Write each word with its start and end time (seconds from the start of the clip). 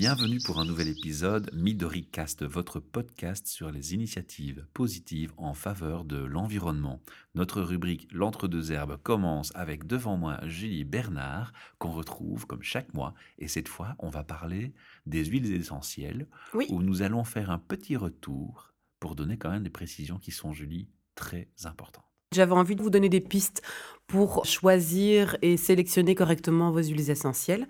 Bienvenue 0.00 0.38
pour 0.38 0.58
un 0.58 0.64
nouvel 0.64 0.88
épisode 0.88 1.50
MidoriCast, 1.52 2.42
votre 2.42 2.80
podcast 2.80 3.46
sur 3.46 3.70
les 3.70 3.92
initiatives 3.92 4.66
positives 4.72 5.34
en 5.36 5.52
faveur 5.52 6.06
de 6.06 6.16
l'environnement. 6.16 7.02
Notre 7.34 7.60
rubrique 7.60 8.08
L'entre-deux 8.10 8.72
herbes 8.72 8.96
commence 9.02 9.52
avec 9.54 9.86
devant 9.86 10.16
moi 10.16 10.40
Julie 10.46 10.84
Bernard, 10.84 11.52
qu'on 11.78 11.90
retrouve 11.90 12.46
comme 12.46 12.62
chaque 12.62 12.94
mois. 12.94 13.12
Et 13.36 13.46
cette 13.46 13.68
fois, 13.68 13.94
on 13.98 14.08
va 14.08 14.24
parler 14.24 14.72
des 15.04 15.22
huiles 15.22 15.52
essentielles, 15.52 16.28
où 16.70 16.80
nous 16.80 17.02
allons 17.02 17.22
faire 17.22 17.50
un 17.50 17.58
petit 17.58 17.96
retour 17.96 18.72
pour 19.00 19.14
donner 19.14 19.36
quand 19.36 19.50
même 19.50 19.64
des 19.64 19.68
précisions 19.68 20.18
qui 20.18 20.30
sont, 20.30 20.54
Julie, 20.54 20.88
très 21.14 21.46
importantes. 21.64 22.10
J'avais 22.32 22.52
envie 22.52 22.76
de 22.76 22.82
vous 22.82 22.90
donner 22.90 23.08
des 23.08 23.20
pistes 23.20 23.60
pour 24.06 24.46
choisir 24.46 25.36
et 25.42 25.56
sélectionner 25.56 26.14
correctement 26.14 26.70
vos 26.70 26.80
huiles 26.80 27.10
essentielles. 27.10 27.66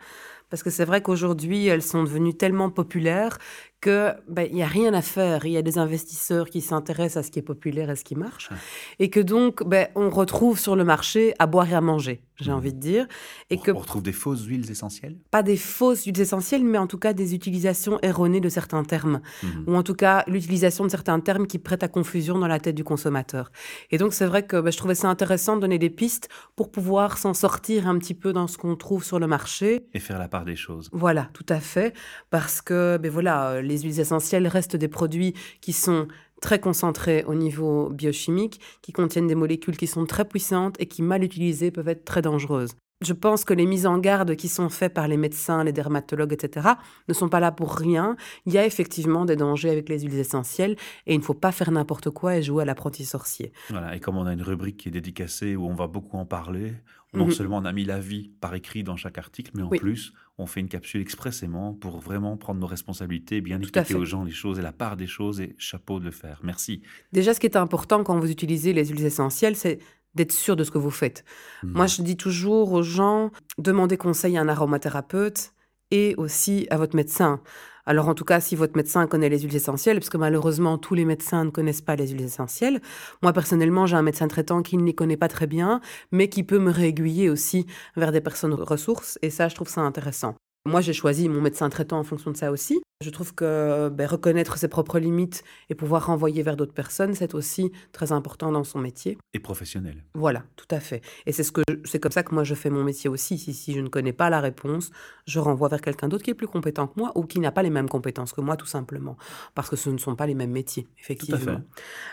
Parce 0.50 0.62
que 0.62 0.70
c'est 0.70 0.84
vrai 0.84 1.00
qu'aujourd'hui, 1.00 1.66
elles 1.68 1.82
sont 1.82 2.02
devenues 2.02 2.34
tellement 2.34 2.70
populaires 2.70 3.38
qu'il 3.80 4.16
ben, 4.28 4.52
n'y 4.52 4.62
a 4.62 4.66
rien 4.66 4.92
à 4.94 5.02
faire. 5.02 5.46
Il 5.46 5.52
y 5.52 5.56
a 5.56 5.62
des 5.62 5.78
investisseurs 5.78 6.50
qui 6.50 6.60
s'intéressent 6.60 7.18
à 7.18 7.26
ce 7.26 7.30
qui 7.30 7.38
est 7.38 7.42
populaire 7.42 7.90
et 7.90 7.96
ce 7.96 8.04
qui 8.04 8.14
marche. 8.14 8.50
Et 8.98 9.10
que 9.10 9.20
donc, 9.20 9.66
ben, 9.66 9.88
on 9.94 10.10
retrouve 10.10 10.58
sur 10.58 10.76
le 10.76 10.84
marché 10.84 11.34
à 11.38 11.46
boire 11.46 11.70
et 11.70 11.74
à 11.74 11.80
manger, 11.80 12.22
j'ai 12.36 12.50
mmh. 12.50 12.54
envie 12.54 12.74
de 12.74 12.78
dire. 12.78 13.06
Et 13.48 13.56
on, 13.56 13.60
que, 13.60 13.70
on 13.70 13.78
retrouve 13.78 14.02
des 14.02 14.12
fausses 14.12 14.44
huiles 14.44 14.70
essentielles? 14.70 15.16
Pas 15.30 15.42
des 15.42 15.56
fausses 15.56 16.04
huiles 16.04 16.20
essentielles, 16.20 16.64
mais 16.64 16.78
en 16.78 16.86
tout 16.86 16.98
cas 16.98 17.12
des 17.12 17.34
utilisations 17.34 17.98
erronées 18.02 18.40
de 18.40 18.48
certains 18.48 18.84
termes. 18.84 19.20
Mmh. 19.42 19.48
Ou 19.66 19.74
en 19.74 19.82
tout 19.82 19.94
cas, 19.94 20.24
l'utilisation 20.26 20.84
de 20.84 20.90
certains 20.90 21.20
termes 21.20 21.46
qui 21.46 21.58
prêtent 21.58 21.82
à 21.82 21.88
confusion 21.88 22.38
dans 22.38 22.48
la 22.48 22.60
tête 22.60 22.74
du 22.74 22.84
consommateur. 22.84 23.50
Et 23.90 23.98
donc, 23.98 24.12
c'est 24.12 24.26
vrai 24.26 24.46
que 24.46 24.60
ben, 24.60 24.70
je 24.70 24.76
trouvais 24.76 24.94
ça 24.94 25.08
intéressant 25.08 25.56
de 25.56 25.62
donner 25.62 25.78
des 25.78 25.90
pistes 25.90 26.28
pour 26.56 26.70
pouvoir 26.70 27.18
s'en 27.18 27.34
sortir 27.34 27.88
un 27.88 27.98
petit 27.98 28.14
peu 28.14 28.32
dans 28.32 28.46
ce 28.46 28.58
qu'on 28.58 28.76
trouve 28.76 29.04
sur 29.04 29.18
le 29.18 29.26
marché. 29.26 29.86
Et 29.94 30.00
faire 30.00 30.18
la 30.18 30.28
part 30.28 30.44
des 30.44 30.56
choses. 30.56 30.90
Voilà, 30.92 31.30
tout 31.32 31.46
à 31.48 31.60
fait. 31.60 31.94
Parce 32.28 32.60
que, 32.60 32.98
ben 32.98 33.10
voilà, 33.10 33.62
les 33.70 33.78
huiles 33.78 34.00
essentielles 34.00 34.46
restent 34.46 34.76
des 34.76 34.88
produits 34.88 35.34
qui 35.60 35.72
sont 35.72 36.08
très 36.40 36.58
concentrés 36.58 37.24
au 37.24 37.34
niveau 37.34 37.90
biochimique, 37.90 38.60
qui 38.82 38.92
contiennent 38.92 39.26
des 39.26 39.34
molécules 39.34 39.76
qui 39.76 39.86
sont 39.86 40.06
très 40.06 40.24
puissantes 40.24 40.76
et 40.80 40.86
qui, 40.86 41.02
mal 41.02 41.22
utilisées, 41.22 41.70
peuvent 41.70 41.88
être 41.88 42.04
très 42.04 42.22
dangereuses. 42.22 42.74
Je 43.02 43.14
pense 43.14 43.46
que 43.46 43.54
les 43.54 43.64
mises 43.64 43.86
en 43.86 43.96
garde 43.96 44.36
qui 44.36 44.48
sont 44.48 44.68
faites 44.68 44.92
par 44.92 45.08
les 45.08 45.16
médecins, 45.16 45.64
les 45.64 45.72
dermatologues, 45.72 46.34
etc., 46.34 46.68
ne 47.08 47.14
sont 47.14 47.30
pas 47.30 47.40
là 47.40 47.50
pour 47.50 47.74
rien. 47.74 48.14
Il 48.44 48.52
y 48.52 48.58
a 48.58 48.66
effectivement 48.66 49.24
des 49.24 49.36
dangers 49.36 49.70
avec 49.70 49.88
les 49.88 50.00
huiles 50.00 50.18
essentielles 50.18 50.76
et 51.06 51.14
il 51.14 51.18
ne 51.18 51.24
faut 51.24 51.32
pas 51.32 51.50
faire 51.50 51.70
n'importe 51.70 52.10
quoi 52.10 52.36
et 52.36 52.42
jouer 52.42 52.62
à 52.62 52.66
l'apprenti 52.66 53.06
sorcier. 53.06 53.52
Voilà, 53.70 53.96
et 53.96 54.00
comme 54.00 54.18
on 54.18 54.26
a 54.26 54.34
une 54.34 54.42
rubrique 54.42 54.76
qui 54.76 54.88
est 54.88 54.92
dédicacée 54.92 55.56
où 55.56 55.66
on 55.66 55.74
va 55.74 55.86
beaucoup 55.86 56.18
en 56.18 56.26
parler, 56.26 56.74
non 57.12 57.26
mhm. 57.26 57.32
seulement 57.32 57.58
on 57.58 57.64
a 57.64 57.72
mis 57.72 57.84
l'avis 57.84 58.30
par 58.40 58.54
écrit 58.54 58.84
dans 58.84 58.96
chaque 58.96 59.18
article, 59.18 59.50
mais 59.54 59.62
en 59.62 59.68
plus, 59.68 60.12
on 60.38 60.46
fait 60.46 60.60
une 60.60 60.68
capsule 60.68 61.00
expressément 61.00 61.74
pour 61.74 61.98
vraiment 61.98 62.36
prendre 62.36 62.60
nos 62.60 62.66
responsabilités, 62.66 63.40
bien 63.40 63.60
expliquer 63.60 63.94
aux 63.94 64.04
gens 64.04 64.24
les 64.24 64.30
choses 64.32 64.58
et 64.58 64.62
la 64.62 64.72
part 64.72 64.96
des 64.96 65.08
choses 65.08 65.40
et 65.40 65.54
chapeau 65.58 65.98
de 65.98 66.04
le 66.04 66.12
faire. 66.12 66.40
Merci. 66.44 66.82
Déjà, 67.12 67.34
ce 67.34 67.40
qui 67.40 67.46
est 67.46 67.56
important 67.56 68.04
quand 68.04 68.18
vous 68.18 68.30
utilisez 68.30 68.72
les 68.72 68.86
huiles 68.86 69.04
essentielles, 69.04 69.56
c'est 69.56 69.80
d'être 70.14 70.32
sûr 70.32 70.56
de 70.56 70.64
ce 70.64 70.70
que 70.70 70.78
vous 70.78 70.90
faites. 70.90 71.24
Mhm. 71.62 71.72
Moi, 71.72 71.86
je 71.86 72.02
dis 72.02 72.16
toujours 72.16 72.72
aux 72.72 72.82
gens, 72.82 73.30
demandez 73.58 73.96
conseil 73.96 74.36
à 74.36 74.40
un 74.40 74.48
aromathérapeute 74.48 75.52
et 75.90 76.14
aussi 76.16 76.66
à 76.70 76.76
votre 76.76 76.96
médecin. 76.96 77.40
Alors 77.86 78.08
en 78.08 78.14
tout 78.14 78.24
cas, 78.24 78.40
si 78.40 78.56
votre 78.56 78.76
médecin 78.76 79.06
connaît 79.06 79.28
les 79.28 79.40
huiles 79.40 79.56
essentielles, 79.56 79.98
parce 79.98 80.10
que 80.10 80.16
malheureusement 80.16 80.78
tous 80.78 80.94
les 80.94 81.04
médecins 81.04 81.44
ne 81.44 81.50
connaissent 81.50 81.80
pas 81.80 81.96
les 81.96 82.08
huiles 82.08 82.22
essentielles. 82.22 82.80
Moi 83.22 83.32
personnellement, 83.32 83.86
j'ai 83.86 83.96
un 83.96 84.02
médecin 84.02 84.28
traitant 84.28 84.62
qui 84.62 84.76
ne 84.76 84.84
les 84.84 84.94
connaît 84.94 85.16
pas 85.16 85.28
très 85.28 85.46
bien, 85.46 85.80
mais 86.12 86.28
qui 86.28 86.44
peut 86.44 86.58
me 86.58 86.70
réaiguiller 86.70 87.30
aussi 87.30 87.66
vers 87.96 88.12
des 88.12 88.20
personnes 88.20 88.54
ressources, 88.54 89.18
et 89.22 89.30
ça, 89.30 89.48
je 89.48 89.54
trouve 89.54 89.68
ça 89.68 89.80
intéressant. 89.80 90.34
Moi, 90.66 90.82
j'ai 90.82 90.92
choisi 90.92 91.28
mon 91.28 91.40
médecin 91.40 91.70
traitant 91.70 91.98
en 91.98 92.04
fonction 92.04 92.30
de 92.30 92.36
ça 92.36 92.52
aussi. 92.52 92.80
Je 93.02 93.08
trouve 93.08 93.34
que 93.34 93.88
ben, 93.88 94.06
reconnaître 94.06 94.58
ses 94.58 94.68
propres 94.68 94.98
limites 94.98 95.42
et 95.70 95.74
pouvoir 95.74 96.04
renvoyer 96.04 96.42
vers 96.42 96.54
d'autres 96.54 96.74
personnes, 96.74 97.14
c'est 97.14 97.32
aussi 97.32 97.72
très 97.92 98.12
important 98.12 98.52
dans 98.52 98.62
son 98.62 98.78
métier. 98.78 99.16
Et 99.32 99.38
professionnel. 99.38 100.04
Voilà, 100.12 100.44
tout 100.56 100.66
à 100.70 100.80
fait. 100.80 101.00
Et 101.24 101.32
c'est 101.32 101.42
ce 101.42 101.50
que 101.50 101.62
c'est 101.86 101.98
comme 101.98 102.12
ça 102.12 102.22
que 102.22 102.34
moi 102.34 102.44
je 102.44 102.54
fais 102.54 102.68
mon 102.68 102.84
métier 102.84 103.08
aussi. 103.08 103.38
Si, 103.38 103.54
si 103.54 103.72
je 103.72 103.80
ne 103.80 103.88
connais 103.88 104.12
pas 104.12 104.28
la 104.28 104.40
réponse, 104.40 104.90
je 105.24 105.38
renvoie 105.38 105.68
vers 105.68 105.80
quelqu'un 105.80 106.08
d'autre 106.08 106.24
qui 106.24 106.30
est 106.30 106.34
plus 106.34 106.46
compétent 106.46 106.88
que 106.88 107.00
moi 107.00 107.10
ou 107.14 107.24
qui 107.24 107.40
n'a 107.40 107.50
pas 107.50 107.62
les 107.62 107.70
mêmes 107.70 107.88
compétences 107.88 108.34
que 108.34 108.42
moi, 108.42 108.58
tout 108.58 108.66
simplement, 108.66 109.16
parce 109.54 109.70
que 109.70 109.76
ce 109.76 109.88
ne 109.88 109.96
sont 109.96 110.14
pas 110.14 110.26
les 110.26 110.34
mêmes 110.34 110.50
métiers, 110.50 110.86
effectivement. 110.98 111.40
Tout 111.40 111.48
à 111.48 111.54
fait. 111.54 111.62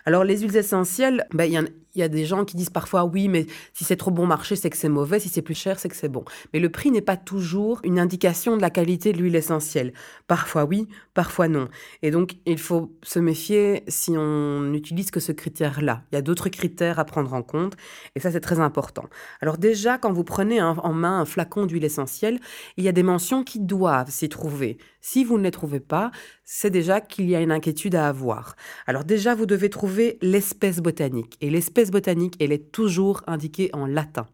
Alors 0.06 0.24
les 0.24 0.40
huiles 0.40 0.56
essentielles, 0.56 1.28
ben, 1.34 1.52
il 1.52 2.00
y, 2.00 2.02
a 2.02 2.08
des 2.08 2.25
gens 2.25 2.46
qui 2.46 2.56
disent 2.56 2.69
parfois 2.69 3.04
oui, 3.04 3.28
mais 3.28 3.46
si 3.74 3.84
c'est 3.84 3.98
trop 3.98 4.12
bon 4.12 4.25
marché, 4.25 4.56
c'est 4.56 4.69
que 4.69 4.78
c'est 4.78 4.88
mauvais. 4.88 5.19
Si 5.19 5.28
c'est 5.28 5.42
plus 5.42 5.58
cher, 5.58 5.80
c'est 5.80 5.90
que 5.90 5.98
c'est 5.98 6.08
bon. 6.08 6.24
Mais 6.54 6.59
le 6.59 6.69
prix 6.69 6.92
n'est 6.92 7.02
pas 7.02 7.18
toujours 7.18 7.81
une 7.84 8.00
indication 8.00 8.56
de 8.56 8.62
la 8.62 8.69
qualité 8.69 9.12
de 9.12 9.18
l'huile 9.18 9.36
essentielle. 9.36 9.92
Parfois 10.28 10.64
oui 10.64 10.77
parfois 11.14 11.48
non. 11.48 11.68
Et 12.02 12.12
donc, 12.12 12.36
il 12.46 12.60
faut 12.60 12.92
se 13.04 13.20
méfier 13.20 13.84
si 13.88 14.12
on 14.18 14.62
n'utilise 14.62 15.12
que 15.12 15.20
ce 15.20 15.32
critère-là. 15.32 16.04
Il 16.12 16.16
y 16.16 16.18
a 16.18 16.22
d'autres 16.22 16.50
critères 16.50 17.00
à 17.00 17.06
prendre 17.06 17.34
en 17.34 17.42
compte, 17.42 17.76
et 18.16 18.20
ça, 18.20 18.32
c'est 18.32 18.40
très 18.40 18.60
important. 18.60 19.06
Alors 19.42 19.58
déjà, 19.58 19.98
quand 19.98 20.12
vous 20.12 20.24
prenez 20.24 20.62
en 20.62 20.94
main 20.94 21.22
un 21.22 21.26
flacon 21.26 21.66
d'huile 21.66 21.86
essentielle, 21.86 22.40
il 22.78 22.84
y 22.84 22.88
a 22.88 22.92
des 22.92 23.04
mentions 23.04 23.44
qui 23.44 23.60
doivent 23.60 24.12
s'y 24.12 24.30
trouver. 24.30 24.78
Si 25.02 25.24
vous 25.24 25.38
ne 25.38 25.44
les 25.44 25.52
trouvez 25.52 25.80
pas, 25.80 26.12
c'est 26.44 26.70
déjà 26.70 27.02
qu'il 27.02 27.30
y 27.30 27.36
a 27.36 27.42
une 27.42 27.52
inquiétude 27.52 27.96
à 27.96 28.08
avoir. 28.08 28.56
Alors 28.88 29.04
déjà, 29.04 29.36
vous 29.36 29.46
devez 29.46 29.70
trouver 29.70 30.18
l'espèce 30.22 30.80
botanique. 30.80 31.38
Et 31.42 31.50
l'espèce 31.50 31.92
botanique, 31.92 32.36
elle 32.42 32.52
est 32.52 32.72
toujours 32.72 33.22
indiquée 33.28 33.70
en 33.74 33.86
latin. 33.86 34.28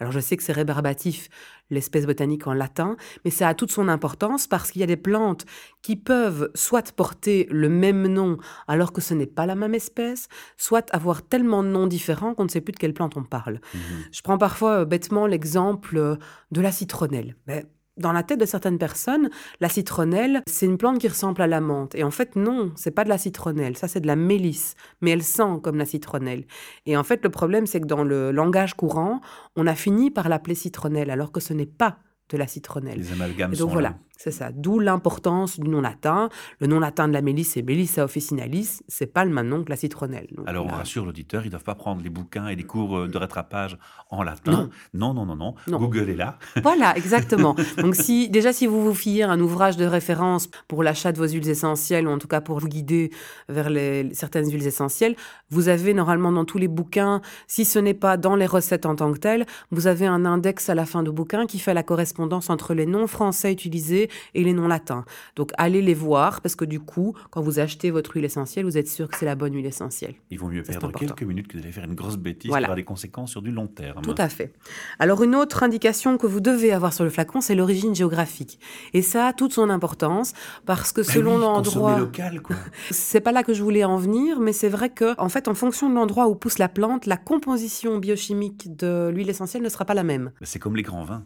Alors 0.00 0.12
je 0.12 0.20
sais 0.20 0.36
que 0.36 0.42
c'est 0.42 0.52
rébarbatif, 0.52 1.28
l'espèce 1.70 2.06
botanique 2.06 2.46
en 2.46 2.52
latin, 2.52 2.96
mais 3.24 3.30
ça 3.30 3.48
a 3.48 3.54
toute 3.54 3.72
son 3.72 3.88
importance 3.88 4.46
parce 4.46 4.70
qu'il 4.70 4.80
y 4.80 4.84
a 4.84 4.86
des 4.86 4.96
plantes 4.96 5.46
qui 5.82 5.96
peuvent 5.96 6.50
soit 6.54 6.92
porter 6.92 7.46
le 7.50 7.68
même 7.68 8.06
nom 8.06 8.38
alors 8.68 8.92
que 8.92 9.00
ce 9.00 9.14
n'est 9.14 9.26
pas 9.26 9.46
la 9.46 9.54
même 9.54 9.74
espèce, 9.74 10.28
soit 10.56 10.92
avoir 10.94 11.22
tellement 11.22 11.62
de 11.62 11.68
noms 11.68 11.86
différents 11.86 12.34
qu'on 12.34 12.44
ne 12.44 12.48
sait 12.48 12.60
plus 12.60 12.72
de 12.72 12.78
quelle 12.78 12.94
plante 12.94 13.16
on 13.16 13.24
parle. 13.24 13.60
Mmh 13.74 13.78
je 14.12 14.22
prends 14.22 14.38
parfois 14.38 14.80
euh, 14.80 14.84
bêtement 14.84 15.26
l'exemple 15.26 15.96
euh, 15.96 16.16
de 16.50 16.60
la 16.60 16.72
citronnelle. 16.72 17.36
Mais 17.46 17.66
dans 17.96 18.12
la 18.12 18.22
tête 18.22 18.40
de 18.40 18.46
certaines 18.46 18.78
personnes, 18.78 19.30
la 19.60 19.68
citronnelle, 19.68 20.42
c'est 20.46 20.66
une 20.66 20.78
plante 20.78 20.98
qui 20.98 21.08
ressemble 21.08 21.40
à 21.42 21.46
la 21.46 21.60
menthe. 21.60 21.94
Et 21.94 22.04
en 22.04 22.10
fait, 22.10 22.36
non, 22.36 22.72
c'est 22.76 22.90
pas 22.90 23.04
de 23.04 23.08
la 23.08 23.18
citronnelle, 23.18 23.76
ça 23.76 23.88
c'est 23.88 24.00
de 24.00 24.06
la 24.06 24.16
mélisse, 24.16 24.74
mais 25.00 25.10
elle 25.10 25.22
sent 25.22 25.60
comme 25.62 25.76
la 25.76 25.86
citronnelle. 25.86 26.44
Et 26.84 26.96
en 26.96 27.04
fait, 27.04 27.22
le 27.22 27.30
problème, 27.30 27.66
c'est 27.66 27.80
que 27.80 27.86
dans 27.86 28.04
le 28.04 28.30
langage 28.30 28.74
courant, 28.74 29.20
on 29.56 29.66
a 29.66 29.74
fini 29.74 30.10
par 30.10 30.28
l'appeler 30.28 30.54
citronnelle, 30.54 31.10
alors 31.10 31.32
que 31.32 31.40
ce 31.40 31.52
n'est 31.52 31.66
pas 31.66 31.98
de 32.28 32.36
la 32.36 32.46
citronnelle. 32.46 32.98
Les 32.98 33.12
amalgames 33.12 33.54
donc 33.54 33.70
voilà, 33.70 33.94
c'est 34.16 34.30
ça. 34.30 34.50
D'où 34.50 34.78
l'importance 34.78 35.60
du 35.60 35.68
nom 35.68 35.80
latin. 35.82 36.30
Le 36.58 36.66
nom 36.66 36.80
latin 36.80 37.06
de 37.06 37.12
la 37.12 37.20
mélisse, 37.20 37.52
c'est 37.52 37.62
Melissa 37.62 38.02
officinalis. 38.04 38.80
C'est 38.88 39.06
pas 39.06 39.24
le 39.24 39.30
même 39.30 39.48
nom 39.48 39.62
que 39.62 39.70
la 39.70 39.76
citronnelle. 39.76 40.28
Alors 40.46 40.66
on 40.66 40.70
rassure 40.70 41.04
l'auditeur, 41.04 41.44
ils 41.44 41.50
doivent 41.50 41.64
pas 41.64 41.74
prendre 41.74 42.02
les 42.02 42.08
bouquins 42.08 42.48
et 42.48 42.56
les 42.56 42.64
cours 42.64 42.96
euh, 42.96 43.08
de 43.08 43.18
rattrapage 43.18 43.78
en 44.10 44.22
latin. 44.22 44.70
Non, 44.94 45.12
non, 45.12 45.26
non, 45.26 45.36
non. 45.36 45.54
non. 45.68 45.78
Google 45.78 46.10
est 46.10 46.16
là. 46.16 46.38
Voilà, 46.62 46.96
exactement. 46.96 47.54
donc 47.78 47.94
si 47.94 48.28
déjà 48.28 48.52
si 48.52 48.66
vous 48.66 48.82
vous 48.82 48.94
fiez 48.94 49.22
à 49.22 49.30
un 49.30 49.40
ouvrage 49.40 49.76
de 49.76 49.84
référence 49.84 50.48
pour 50.66 50.82
l'achat 50.82 51.12
de 51.12 51.18
vos 51.18 51.28
huiles 51.28 51.48
essentielles 51.48 52.08
ou 52.08 52.10
en 52.10 52.18
tout 52.18 52.26
cas 52.26 52.40
pour 52.40 52.58
vous 52.58 52.68
guider 52.68 53.10
vers 53.48 53.70
les, 53.70 54.12
certaines 54.14 54.50
huiles 54.50 54.66
essentielles, 54.66 55.14
vous 55.50 55.68
avez 55.68 55.94
normalement 55.94 56.32
dans 56.32 56.44
tous 56.44 56.58
les 56.58 56.68
bouquins, 56.68 57.20
si 57.46 57.64
ce 57.64 57.78
n'est 57.78 57.94
pas 57.94 58.16
dans 58.16 58.34
les 58.34 58.46
recettes 58.46 58.86
en 58.86 58.96
tant 58.96 59.12
que 59.12 59.18
telles, 59.18 59.46
vous 59.70 59.86
avez 59.86 60.06
un 60.06 60.24
index 60.24 60.68
à 60.68 60.74
la 60.74 60.86
fin 60.86 61.02
du 61.02 61.12
bouquin 61.12 61.46
qui 61.46 61.58
fait 61.58 61.74
la 61.74 61.82
correspondance 61.82 62.50
entre 62.50 62.74
les 62.74 62.86
noms 62.86 63.06
français 63.06 63.52
utilisés 63.52 64.05
et 64.34 64.44
les 64.44 64.52
noms 64.52 64.68
latins. 64.68 65.04
Donc 65.36 65.52
allez 65.58 65.82
les 65.82 65.94
voir 65.94 66.40
parce 66.40 66.54
que 66.54 66.64
du 66.64 66.80
coup, 66.80 67.14
quand 67.30 67.40
vous 67.40 67.58
achetez 67.58 67.90
votre 67.90 68.14
huile 68.14 68.24
essentielle, 68.24 68.64
vous 68.64 68.78
êtes 68.78 68.88
sûr 68.88 69.08
que 69.08 69.16
c'est 69.16 69.26
la 69.26 69.34
bonne 69.34 69.54
huile 69.54 69.66
essentielle. 69.66 70.14
Il 70.30 70.38
vaut 70.38 70.48
mieux 70.48 70.62
perdre 70.62 70.92
quelques 70.92 71.22
minutes 71.22 71.48
que 71.48 71.58
d'aller 71.58 71.72
faire 71.72 71.84
une 71.84 71.94
grosse 71.94 72.16
bêtise 72.16 72.50
qui 72.50 72.64
aura 72.64 72.74
des 72.74 72.84
conséquences 72.84 73.30
sur 73.30 73.42
du 73.42 73.50
long 73.50 73.66
terme. 73.66 74.02
Tout 74.02 74.14
à 74.18 74.28
fait. 74.28 74.52
Alors 74.98 75.22
une 75.22 75.34
autre 75.34 75.62
indication 75.62 76.18
que 76.18 76.26
vous 76.26 76.40
devez 76.40 76.72
avoir 76.72 76.92
sur 76.92 77.04
le 77.04 77.10
flacon, 77.10 77.40
c'est 77.40 77.54
l'origine 77.54 77.94
géographique. 77.94 78.58
Et 78.92 79.02
ça 79.02 79.28
a 79.28 79.32
toute 79.32 79.52
son 79.52 79.70
importance 79.70 80.32
parce 80.64 80.92
que 80.92 81.00
bah 81.00 81.12
selon 81.12 81.38
l'endroit, 81.38 81.98
local, 81.98 82.40
quoi. 82.40 82.56
c'est 82.90 83.20
pas 83.20 83.32
là 83.32 83.42
que 83.42 83.54
je 83.54 83.62
voulais 83.62 83.84
en 83.84 83.96
venir, 83.96 84.40
mais 84.40 84.52
c'est 84.52 84.68
vrai 84.68 84.90
que 84.90 85.18
en 85.20 85.28
fait, 85.28 85.48
en 85.48 85.54
fonction 85.54 85.88
de 85.88 85.94
l'endroit 85.94 86.28
où 86.28 86.34
pousse 86.34 86.58
la 86.58 86.68
plante, 86.68 87.06
la 87.06 87.16
composition 87.16 87.98
biochimique 87.98 88.76
de 88.76 89.10
l'huile 89.12 89.30
essentielle 89.30 89.62
ne 89.62 89.68
sera 89.68 89.84
pas 89.84 89.94
la 89.94 90.04
même. 90.04 90.32
C'est 90.42 90.58
comme 90.58 90.76
les 90.76 90.82
grands 90.82 91.04
vins. 91.04 91.24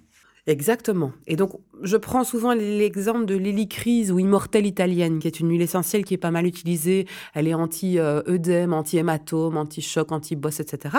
Exactement. 0.50 1.12
Et 1.28 1.36
donc, 1.36 1.52
je 1.80 1.96
prends 1.96 2.24
souvent 2.24 2.54
l'exemple 2.54 3.24
de 3.24 3.36
l'hélicryse 3.36 4.10
ou 4.10 4.18
immortelle 4.18 4.66
italienne, 4.66 5.20
qui 5.20 5.28
est 5.28 5.38
une 5.38 5.48
huile 5.48 5.62
essentielle 5.62 6.04
qui 6.04 6.14
est 6.14 6.18
pas 6.18 6.32
mal 6.32 6.44
utilisée. 6.44 7.06
Elle 7.34 7.46
est 7.46 7.54
anti-œdème, 7.54 8.72
anti-hématome, 8.72 9.56
anti-choc, 9.56 10.10
anti-bosse, 10.10 10.58
etc. 10.58 10.98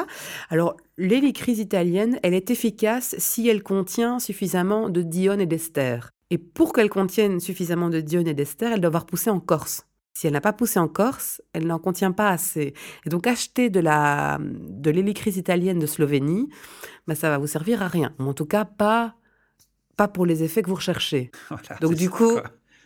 Alors, 0.50 0.77
l'hélicryse 0.98 1.59
italienne, 1.59 2.18
elle 2.24 2.33
est 2.33 2.50
efficace 2.50 3.13
si 3.18 3.50
elle 3.50 3.62
contient 3.62 4.19
suffisamment 4.19 4.88
de 4.88 5.01
diones 5.01 5.42
et 5.42 5.45
d'ester. 5.45 6.00
Et 6.30 6.38
pour 6.38 6.71
qu'elle 6.71 6.89
contienne 6.89 7.42
suffisamment 7.42 7.89
de 7.89 8.00
diones 8.00 8.30
et 8.30 8.33
d'ester, 8.33 8.68
elle 8.68 8.80
doit 8.80 8.88
avoir 8.88 9.06
poussé 9.06 9.30
en 9.30 9.42
Corse. 9.42 9.86
Si 10.13 10.27
elle 10.27 10.33
n'a 10.33 10.39
pas 10.39 10.54
poussé 10.54 10.80
en 10.80 10.88
Corse, 10.88 11.42
elle 11.51 11.68
n'en 11.68 11.80
contient 11.80 12.13
pas 12.13 12.30
assez. 12.30 12.74
Et 13.06 13.09
donc 13.09 13.27
acheter 13.27 13.69
de 13.69 13.81
la 13.81 14.38
de 14.39 14.92
l'hélicryse 14.92 15.36
italienne 15.36 15.80
de 15.80 15.86
Slovénie, 15.86 16.47
bah, 17.06 17.15
ça 17.15 17.30
va 17.30 17.38
vous 17.38 17.47
servir 17.47 17.81
à 17.81 17.89
rien. 17.89 18.13
En 18.19 18.33
tout 18.33 18.45
cas 18.45 18.63
pas 18.63 19.15
pas 20.01 20.07
pour 20.07 20.25
les 20.25 20.42
effets 20.42 20.63
que 20.63 20.69
vous 20.69 20.75
recherchez. 20.75 21.30
Donc 21.81 21.94
du 21.94 22.09
coup, 22.09 22.39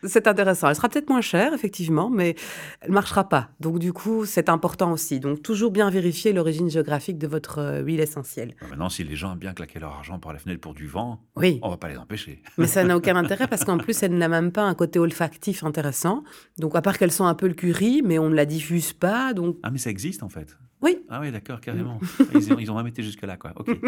C'est 0.06 0.28
intéressant. 0.28 0.70
Elle 0.70 0.76
sera 0.76 0.90
peut-être 0.90 1.10
moins 1.10 1.22
chère, 1.22 1.54
effectivement, 1.54 2.10
mais 2.10 2.36
elle 2.82 2.92
marchera 2.92 3.28
pas. 3.30 3.50
Donc, 3.60 3.80
du 3.80 3.94
coup, 3.94 4.26
c'est 4.26 4.50
important 4.50 4.92
aussi. 4.92 5.20
Donc, 5.20 5.42
toujours 5.42 5.72
bien 5.72 5.90
vérifier 5.90 6.34
l'origine 6.34 6.70
géographique 6.70 7.18
de 7.18 7.28
votre 7.28 7.60
euh, 7.60 7.82
huile 7.82 8.00
essentielle. 8.00 8.56
Maintenant, 8.70 8.90
si 8.90 9.04
les 9.04 9.16
gens 9.16 9.34
aiment 9.34 9.40
bien 9.40 9.54
claquer 9.54 9.80
leur 9.80 9.92
argent 9.94 10.20
par 10.20 10.34
la 10.34 10.40
fenêtre 10.40 10.62
pour 10.62 10.74
du 10.74 10.88
vent, 10.88 11.22
Oui, 11.36 11.60
on 11.64 11.70
va 11.70 11.78
pas 11.78 11.90
les 11.90 11.98
empêcher. 11.98 12.42
mais 12.58 12.68
ça 12.68 12.84
n'a 12.84 12.96
aucun 12.98 13.16
intérêt 13.16 13.48
parce 13.48 13.64
qu'en 13.64 13.78
plus, 13.78 14.02
elle 14.04 14.18
n'a 14.18 14.28
même 14.28 14.52
pas 14.52 14.64
un 14.64 14.76
côté 14.76 15.00
olfactif 15.00 15.64
intéressant. 15.64 16.24
Donc, 16.58 16.76
à 16.76 16.82
part 16.82 16.98
qu'elle 16.98 17.12
sent 17.12 17.24
un 17.24 17.36
peu 17.36 17.48
le 17.48 17.54
curry, 17.54 18.02
mais 18.04 18.20
on 18.20 18.30
ne 18.30 18.36
la 18.36 18.46
diffuse 18.46 18.94
pas. 18.94 19.34
Donc, 19.34 19.58
Ah, 19.64 19.72
mais 19.72 19.78
ça 19.78 19.90
existe 19.90 20.24
en 20.24 20.30
fait. 20.30 20.56
oui. 20.82 20.98
Ah 21.10 21.20
oui, 21.22 21.32
d'accord, 21.32 21.62
carrément. 21.62 22.00
Ils 22.34 22.52
ont, 22.54 22.60
ils 22.60 22.72
ont 22.72 22.76
même 22.76 22.88
été 22.88 23.02
jusque-là, 23.04 23.38
quoi. 23.38 23.54
Ok. 23.56 23.70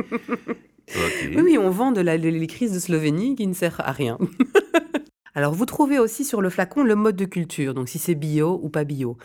Ok. 0.89 1.31
Oui, 1.35 1.41
oui, 1.43 1.57
on 1.57 1.69
vend 1.69 1.91
de 1.91 1.99
la, 1.99 2.17
de 2.17 2.79
Slovénie 2.79 3.35
qui 3.35 3.45
ne 3.45 3.53
sert 3.53 3.81
à 3.81 3.91
rien. 3.91 4.17
Alors, 5.37 5.53
vous 5.53 5.67
trouvez 5.67 5.99
aussi 5.99 6.25
sur 6.25 6.41
le 6.41 6.49
flacon 6.49 6.83
le 6.83 6.95
mode 6.95 7.15
de 7.15 7.25
culture, 7.25 7.75
donc 7.75 7.89
si 7.89 7.99
c'est 7.99 8.15
bio 8.15 8.59
ou 8.63 8.69
pas 8.69 8.85
bio. 8.85 9.17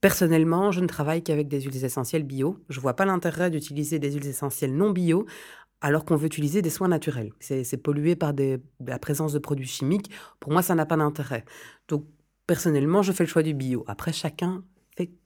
Personnellement, 0.00 0.72
je 0.72 0.80
ne 0.80 0.86
travaille 0.86 1.22
qu'avec 1.22 1.46
des 1.46 1.60
huiles 1.60 1.84
essentielles 1.84 2.22
bio. 2.22 2.56
Je 2.70 2.80
vois 2.80 2.94
pas 2.94 3.04
l'intérêt 3.04 3.50
d'utiliser 3.50 3.98
des 3.98 4.12
huiles 4.12 4.28
essentielles 4.28 4.74
non 4.74 4.92
bio 4.92 5.26
alors 5.82 6.06
qu'on 6.06 6.16
veut 6.16 6.24
utiliser 6.24 6.62
des 6.62 6.70
soins 6.70 6.88
naturels. 6.88 7.34
C'est 7.40 7.76
pollué 7.76 8.16
par 8.16 8.32
la 8.80 8.98
présence 8.98 9.34
de 9.34 9.38
produits 9.38 9.66
chimiques. 9.66 10.10
Pour 10.40 10.52
moi, 10.52 10.62
ça 10.62 10.74
n'a 10.74 10.86
pas 10.86 10.96
d'intérêt. 10.96 11.44
Donc, 11.88 12.06
personnellement, 12.46 13.02
je 13.02 13.12
fais 13.12 13.24
le 13.24 13.28
choix 13.28 13.42
du 13.42 13.52
bio. 13.52 13.84
Après, 13.88 14.14
chacun 14.14 14.64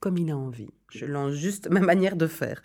comme 0.00 0.18
il 0.18 0.30
a 0.30 0.36
envie. 0.36 0.70
Je 0.90 1.06
lance 1.06 1.34
juste 1.34 1.68
ma 1.70 1.80
manière 1.80 2.16
de 2.16 2.26
faire. 2.26 2.62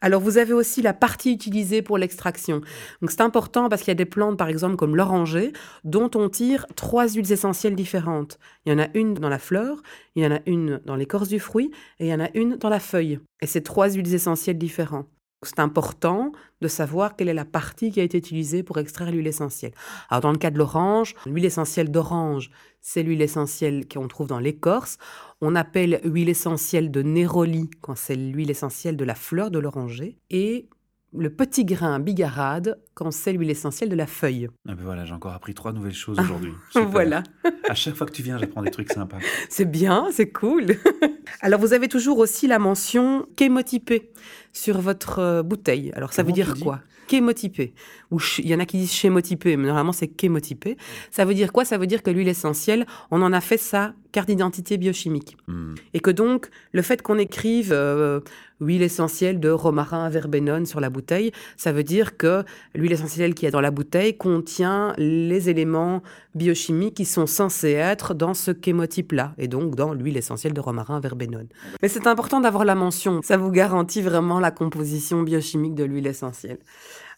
Alors, 0.00 0.20
vous 0.20 0.38
avez 0.38 0.52
aussi 0.52 0.80
la 0.80 0.92
partie 0.92 1.32
utilisée 1.32 1.82
pour 1.82 1.98
l'extraction. 1.98 2.60
Donc, 3.00 3.10
c'est 3.10 3.20
important 3.20 3.68
parce 3.68 3.82
qu'il 3.82 3.90
y 3.90 3.92
a 3.92 3.96
des 3.96 4.04
plantes, 4.04 4.38
par 4.38 4.48
exemple, 4.48 4.76
comme 4.76 4.94
l'oranger, 4.94 5.52
dont 5.82 6.10
on 6.14 6.28
tire 6.28 6.66
trois 6.76 7.08
huiles 7.08 7.32
essentielles 7.32 7.74
différentes. 7.74 8.38
Il 8.64 8.72
y 8.72 8.74
en 8.74 8.78
a 8.78 8.88
une 8.94 9.14
dans 9.14 9.28
la 9.28 9.38
fleur, 9.38 9.82
il 10.14 10.22
y 10.22 10.26
en 10.26 10.32
a 10.32 10.40
une 10.46 10.80
dans 10.84 10.94
l'écorce 10.94 11.28
du 11.28 11.40
fruit 11.40 11.72
et 11.98 12.06
il 12.06 12.10
y 12.10 12.14
en 12.14 12.20
a 12.20 12.30
une 12.34 12.56
dans 12.56 12.68
la 12.68 12.80
feuille. 12.80 13.18
Et 13.40 13.46
c'est 13.46 13.62
trois 13.62 13.90
huiles 13.90 14.14
essentielles 14.14 14.58
différentes. 14.58 15.08
Donc, 15.44 15.52
C'est 15.54 15.60
important 15.60 16.32
de 16.62 16.68
savoir 16.68 17.16
quelle 17.16 17.28
est 17.28 17.34
la 17.34 17.44
partie 17.44 17.90
qui 17.90 18.00
a 18.00 18.02
été 18.02 18.16
utilisée 18.16 18.62
pour 18.62 18.78
extraire 18.78 19.10
l'huile 19.10 19.26
essentielle. 19.26 19.72
Alors, 20.08 20.22
dans 20.22 20.32
le 20.32 20.38
cas 20.38 20.50
de 20.50 20.56
l'orange, 20.56 21.14
l'huile 21.26 21.44
essentielle 21.44 21.90
d'orange, 21.90 22.50
c'est 22.80 23.02
l'huile 23.02 23.20
essentielle 23.20 23.86
qu'on 23.86 24.08
trouve 24.08 24.26
dans 24.26 24.38
l'écorce. 24.38 24.96
On 25.42 25.54
appelle 25.54 26.00
huile 26.02 26.30
essentielle 26.30 26.90
de 26.90 27.02
néroli 27.02 27.68
quand 27.82 27.94
c'est 27.94 28.16
l'huile 28.16 28.50
essentielle 28.50 28.96
de 28.96 29.04
la 29.04 29.14
fleur 29.14 29.50
de 29.50 29.58
l'oranger. 29.58 30.16
Et 30.30 30.70
le 31.12 31.28
petit 31.28 31.66
grain 31.66 32.00
bigarade 32.00 32.80
quand 32.94 33.10
c'est 33.10 33.34
l'huile 33.34 33.50
essentielle 33.50 33.90
de 33.90 33.96
la 33.96 34.06
feuille. 34.06 34.48
Ah 34.66 34.74
ben 34.74 34.82
voilà, 34.82 35.04
j'ai 35.04 35.12
encore 35.12 35.34
appris 35.34 35.52
trois 35.52 35.74
nouvelles 35.74 35.92
choses 35.92 36.18
aujourd'hui. 36.18 36.54
Voilà. 36.74 37.22
À 37.68 37.74
chaque 37.74 37.96
fois 37.96 38.06
que 38.06 38.12
tu 38.12 38.22
viens, 38.22 38.38
j'apprends 38.38 38.62
des 38.62 38.70
trucs 38.70 38.90
sympas. 38.90 39.18
C'est 39.50 39.70
bien, 39.70 40.08
c'est 40.10 40.30
cool. 40.30 40.76
Alors, 41.40 41.60
vous 41.60 41.72
avez 41.72 41.88
toujours 41.88 42.18
aussi 42.18 42.46
la 42.46 42.58
mention 42.58 43.26
chémotypée 43.38 44.10
sur 44.52 44.80
votre 44.80 45.18
euh, 45.18 45.42
bouteille. 45.42 45.92
Alors, 45.94 46.12
ça 46.12 46.22
Comment 46.22 46.34
veut 46.34 46.42
dire 46.42 46.54
quoi? 46.60 46.80
Chémotypée. 47.10 47.74
Ou 48.10 48.18
il 48.38 48.46
y 48.46 48.54
en 48.54 48.60
a 48.60 48.66
qui 48.66 48.78
disent 48.78 48.92
chémotypée, 48.92 49.56
mais 49.56 49.66
normalement, 49.66 49.92
c'est 49.92 50.10
chémotypée. 50.18 50.76
Ça 51.10 51.24
veut 51.24 51.34
dire 51.34 51.52
quoi? 51.52 51.64
Ça 51.64 51.76
veut 51.76 51.86
dire 51.86 52.02
que 52.02 52.10
l'huile 52.10 52.28
essentielle, 52.28 52.86
on 53.10 53.20
en 53.20 53.32
a 53.32 53.40
fait 53.40 53.58
sa 53.58 53.94
carte 54.12 54.28
d'identité 54.28 54.78
biochimique. 54.78 55.36
Hmm. 55.46 55.74
Et 55.92 56.00
que 56.00 56.10
donc, 56.10 56.48
le 56.72 56.82
fait 56.82 57.02
qu'on 57.02 57.18
écrive 57.18 57.72
euh, 57.72 58.20
huile 58.60 58.82
essentielle 58.82 59.40
de 59.40 59.50
romarin 59.50 60.08
verbenone 60.08 60.66
sur 60.66 60.80
la 60.80 60.90
bouteille, 60.90 61.32
ça 61.56 61.72
veut 61.72 61.82
dire 61.82 62.16
que 62.16 62.44
l'huile 62.74 62.92
essentielle 62.92 63.34
qui 63.34 63.46
est 63.46 63.50
dans 63.50 63.60
la 63.60 63.70
bouteille 63.70 64.16
contient 64.16 64.94
les 64.96 65.50
éléments 65.50 66.02
biochimiques 66.34 66.94
qui 66.94 67.04
sont 67.04 67.26
censés 67.26 67.72
être 67.72 68.14
dans 68.14 68.34
ce 68.34 68.50
chémotype-là, 68.52 69.34
et 69.38 69.48
donc 69.48 69.74
dans 69.74 69.92
l'huile 69.92 70.16
essentielle 70.16 70.52
de 70.52 70.60
romarin 70.60 71.00
verbenone. 71.00 71.48
Mais 71.82 71.88
c'est 71.88 72.06
important 72.06 72.40
d'avoir 72.40 72.64
la 72.64 72.74
mention, 72.74 73.20
ça 73.22 73.36
vous 73.36 73.50
garantit 73.50 74.02
vraiment 74.02 74.40
la 74.40 74.50
composition 74.50 75.22
biochimique 75.22 75.74
de 75.74 75.84
l'huile 75.84 76.06
essentielle. 76.06 76.58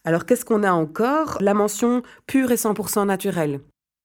Alors 0.05 0.25
qu'est-ce 0.25 0.45
qu'on 0.45 0.63
a 0.63 0.71
encore? 0.71 1.39
La 1.41 1.55
mention 1.55 2.03
pure 2.27 2.53
et 2.53 2.57
100% 2.57 3.07
naturelle. 3.07 3.61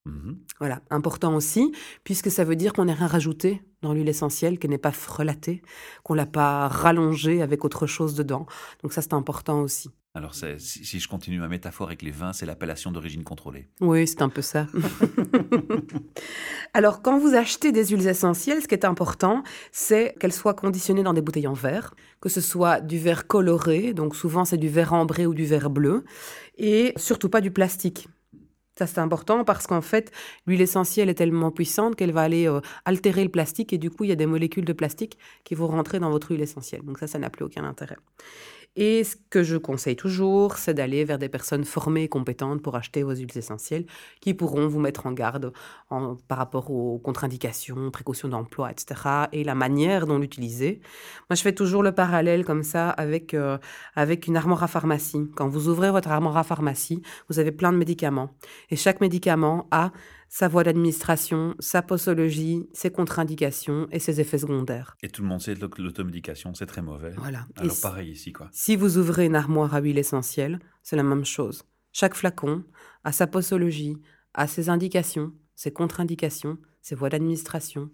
Mhm. 0.06 0.40
Voilà, 0.60 0.82
important 0.90 1.36
aussi, 1.36 1.72
puisque 2.04 2.32
ça 2.32 2.44
veut 2.44 2.56
dire 2.56 2.74
qu'on 2.74 2.86
n'a 2.86 2.94
rien 2.94 3.08
rajouté 3.08 3.62
dans 3.82 3.94
l'huile 3.94 4.10
essentielle, 4.10 4.58
qu'elle 4.58 4.72
n'est 4.72 4.78
pas 4.78 4.92
frelatée, 4.92 5.62
qu'on 6.04 6.14
l'a 6.14 6.26
pas 6.26 6.68
rallongée 6.68 7.42
avec 7.42 7.66
autre 7.66 7.88
chose 7.88 8.16
dedans. 8.16 8.46
Donc 8.82 8.94
ça, 8.94 9.02
c'est 9.02 9.14
important 9.14 9.62
aussi. 9.62 9.92
Alors, 10.14 10.36
si 10.36 11.00
je 11.00 11.08
continue 11.08 11.40
ma 11.40 11.48
métaphore 11.48 11.88
avec 11.88 12.02
les 12.02 12.12
vins, 12.12 12.34
c'est 12.34 12.46
l'appellation 12.46 12.92
d'origine 12.92 13.24
contrôlée. 13.24 13.70
Oui, 13.80 14.06
c'est 14.06 14.22
un 14.22 14.28
peu 14.28 14.42
ça. 14.42 14.68
Alors, 16.74 17.02
quand 17.02 17.18
vous 17.18 17.34
achetez 17.34 17.72
des 17.72 17.88
huiles 17.88 18.06
essentielles, 18.06 18.62
ce 18.62 18.68
qui 18.68 18.76
est 18.76 18.84
important, 18.84 19.42
c'est 19.72 20.14
qu'elles 20.20 20.34
soient 20.34 20.54
conditionnées 20.54 21.04
dans 21.04 21.14
des 21.14 21.22
bouteilles 21.22 21.48
en 21.48 21.54
verre, 21.54 21.96
que 22.20 22.28
ce 22.28 22.42
soit 22.42 22.82
du 22.82 22.98
verre 22.98 23.26
coloré, 23.26 23.94
donc 23.94 24.16
souvent 24.16 24.44
c'est 24.44 24.58
du 24.58 24.68
verre 24.68 24.92
ambré 24.92 25.26
ou 25.26 25.34
du 25.34 25.46
verre 25.46 25.70
bleu, 25.70 26.04
et 26.58 26.92
surtout 26.98 27.30
pas 27.30 27.40
du 27.40 27.52
plastique. 27.52 28.10
C'est 28.88 29.00
important 29.00 29.44
parce 29.44 29.68
qu'en 29.68 29.82
fait, 29.82 30.12
l'huile 30.46 30.62
essentielle 30.62 31.10
est 31.10 31.16
tellement 31.16 31.52
puissante 31.52 31.96
qu'elle 31.96 32.12
va 32.12 32.22
aller 32.22 32.48
euh, 32.48 32.62
altérer 32.86 33.24
le 33.24 33.30
plastique 33.30 33.74
et 33.74 33.78
du 33.78 33.90
coup, 33.90 34.04
il 34.04 34.10
y 34.10 34.14
a 34.14 34.16
des 34.16 34.26
molécules 34.26 34.66
de 34.66 34.74
plastique 34.74 35.18
qui 35.44 35.56
vont 35.56 35.68
rentrer 35.68 36.00
dans 36.00 36.10
votre 36.10 36.32
huile 36.32 36.42
essentielle. 36.42 36.82
Donc 36.84 37.00
ça, 37.00 37.08
ça 37.08 37.20
n'a 37.20 37.30
plus 37.30 37.46
aucun 37.46 37.64
intérêt. 37.64 37.98
Et 38.78 39.04
ce 39.04 39.18
que 39.30 39.44
je 39.44 39.58
conseille 39.58 39.98
toujours, 39.98 40.58
c'est 40.58 40.74
d'aller 40.74 41.04
vers 41.04 41.18
des 41.18 41.28
personnes 41.28 41.66
formées 41.66 42.04
et 42.04 42.08
compétentes 42.08 42.62
pour 42.62 42.76
acheter 42.76 43.04
vos 43.04 43.14
huiles 43.14 43.38
essentielles 43.38 43.86
qui 44.22 44.34
pourront 44.34 44.68
vous 44.68 44.80
mettre 44.80 45.08
en 45.08 45.12
garde 45.12 45.52
par 45.90 46.38
rapport 46.38 46.72
aux 46.72 46.98
contre-indications, 47.00 47.92
précautions 47.92 48.30
d'emploi, 48.30 48.72
etc. 48.72 49.28
et 49.34 49.44
la 49.44 49.56
manière 49.56 50.08
dont 50.08 50.20
l'utiliser. 50.20 50.80
Moi, 51.30 51.36
je 51.36 51.42
fais 51.42 51.52
toujours 51.52 51.84
le 51.84 51.92
parallèle 51.92 52.46
comme 52.46 52.64
ça 52.64 52.90
avec, 52.92 53.34
euh, 53.34 53.58
avec 53.96 54.28
une 54.28 54.38
armoire 54.38 54.64
à 54.64 54.68
pharmacie. 54.68 55.30
Quand 55.36 55.50
vous 55.50 55.68
ouvrez 55.68 55.92
votre 55.92 56.10
armoire 56.10 56.38
à 56.38 56.44
pharmacie, 56.44 57.02
vous 57.30 57.40
avez 57.40 57.52
plein 57.52 57.74
de 57.74 57.78
médicaments. 57.78 58.30
Et 58.70 58.78
chaque 58.78 59.02
médicament 59.02 59.68
a 59.72 59.92
sa 60.34 60.48
voie 60.48 60.64
d'administration, 60.64 61.56
sa 61.60 61.82
posologie, 61.82 62.70
ses 62.72 62.90
contre-indications 62.90 63.88
et 63.92 64.00
ses 64.00 64.22
effets 64.22 64.38
secondaires. 64.38 64.96
Et 65.04 65.10
tout 65.10 65.22
le 65.24 65.28
monde 65.28 65.42
sait 65.42 65.56
que 65.56 65.82
l'automédication, 65.82 66.54
c'est 66.54 66.66
très 66.68 66.82
mauvais. 66.82 67.12
Voilà. 67.18 67.46
Alors, 67.58 67.76
pareil 67.82 68.12
ici, 68.12 68.32
quoi. 68.32 68.48
si 68.54 68.78
vous 68.78 68.98
ouvrez 68.98 69.26
une 69.26 69.36
armoire 69.36 69.76
à 69.76 69.82
huile 69.82 69.98
essentielle, 69.98 70.60
c'est 70.84 70.96
la 70.96 71.04
même 71.04 71.26
chose. 71.26 71.64
Chaque 71.92 72.16
flacon 72.16 72.64
a 73.04 73.12
sa 73.12 73.28
posologie, 73.28 73.98
a 74.34 74.48
ses 74.48 74.70
indications, 74.70 75.34
ses 75.56 75.72
contre-indications, 75.74 76.58
ses 76.82 76.96
voies 76.96 77.10
d'administration, 77.10 77.90